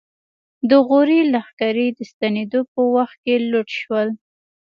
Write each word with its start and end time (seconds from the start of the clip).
د 0.69 0.71
غوري 0.87 1.21
لښکرې 1.33 1.87
د 1.97 1.99
ستنېدو 2.11 2.59
په 2.73 2.81
وخت 2.95 3.17
کې 3.23 3.35
لوټ 3.51 3.69
شول. 3.81 4.07